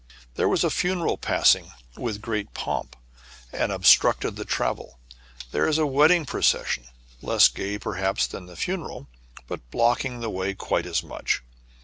[0.35, 2.95] Here was a funeral passing with great pomp,
[3.51, 4.97] and obstructing the travel;
[5.51, 6.85] there a wedding procession,
[7.21, 9.07] less gay, perhaps, than the funeral,
[9.47, 11.43] but blocking the way quite as much.